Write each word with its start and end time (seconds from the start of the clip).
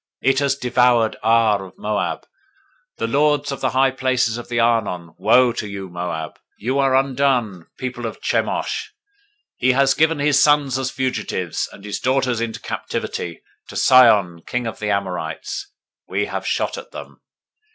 It 0.23 0.39
has 0.39 0.55
devoured 0.55 1.15
Ar 1.21 1.63
of 1.63 1.77
Moab, 1.77 2.25
The 2.97 3.05
lords 3.05 3.51
of 3.51 3.61
the 3.61 3.69
high 3.69 3.91
places 3.91 4.35
of 4.39 4.49
the 4.49 4.59
Arnon. 4.59 5.09
021:029 5.19 5.19
Woe 5.19 5.51
to 5.53 5.67
you, 5.69 5.89
Moab! 5.89 6.39
You 6.57 6.79
are 6.79 6.95
undone, 6.95 7.67
people 7.77 8.07
of 8.07 8.19
Chemosh! 8.19 8.85
He 9.57 9.73
has 9.73 9.93
given 9.93 10.17
his 10.17 10.41
sons 10.41 10.79
as 10.79 10.89
fugitives, 10.89 11.69
and 11.71 11.85
his 11.85 11.99
daughters 11.99 12.41
into 12.41 12.59
captivity, 12.59 13.43
to 13.67 13.75
Sihon 13.75 14.41
king 14.47 14.65
of 14.65 14.79
the 14.79 14.89
Amorites. 14.89 15.67
021:030 16.09 16.11
We 16.11 16.25
have 16.25 16.47
shot 16.47 16.79
at 16.79 16.89
them. 16.89 17.21